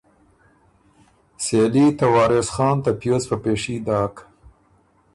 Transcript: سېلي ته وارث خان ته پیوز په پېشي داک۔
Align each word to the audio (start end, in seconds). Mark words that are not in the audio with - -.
سېلي 1.43 1.87
ته 1.97 2.05
وارث 2.13 2.47
خان 2.55 2.75
ته 2.83 2.91
پیوز 2.99 3.23
په 3.29 3.35
پېشي 3.43 3.75
داک۔ 3.85 4.15